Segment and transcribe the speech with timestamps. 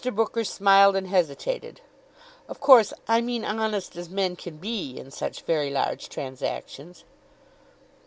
[0.15, 1.79] Booker smiled and hesitated.
[2.49, 7.03] "Of course, I mean honest as men can be in such very large transactions."